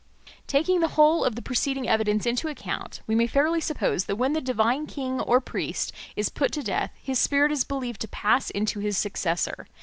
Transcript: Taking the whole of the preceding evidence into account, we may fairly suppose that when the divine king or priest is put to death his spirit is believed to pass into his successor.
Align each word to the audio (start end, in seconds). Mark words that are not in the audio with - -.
Taking 0.47 0.79
the 0.79 0.87
whole 0.97 1.23
of 1.23 1.35
the 1.35 1.43
preceding 1.43 1.87
evidence 1.87 2.25
into 2.25 2.47
account, 2.47 3.01
we 3.05 3.13
may 3.13 3.27
fairly 3.27 3.61
suppose 3.61 4.05
that 4.05 4.15
when 4.15 4.33
the 4.33 4.41
divine 4.41 4.87
king 4.87 5.19
or 5.21 5.39
priest 5.39 5.91
is 6.15 6.29
put 6.29 6.51
to 6.53 6.63
death 6.63 6.89
his 7.03 7.19
spirit 7.19 7.51
is 7.51 7.63
believed 7.63 8.01
to 8.01 8.07
pass 8.07 8.49
into 8.49 8.79
his 8.79 8.97
successor. 8.97 9.67